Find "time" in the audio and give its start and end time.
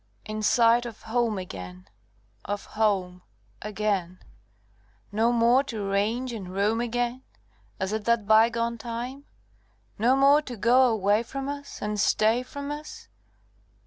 8.79-9.25